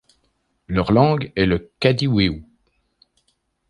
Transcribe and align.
Leur 0.67 0.91
langue 0.93 1.31
est 1.35 1.45
le 1.45 1.69
kadiwéu. 1.79 2.43